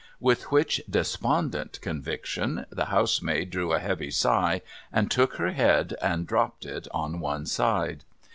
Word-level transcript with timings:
With 0.19 0.51
which 0.51 0.81
despondent 0.89 1.79
conviction, 1.79 2.65
the 2.71 2.85
housemaid 2.85 3.51
drew 3.51 3.71
a 3.71 3.77
heavy 3.79 4.09
sigh, 4.09 4.61
and 4.91 5.13
shook 5.13 5.35
her 5.35 5.51
head, 5.51 5.95
and 6.01 6.25
dropped 6.25 6.65
it 6.65 6.87
on 6.91 7.19
one 7.19 7.45
side. 7.45 8.03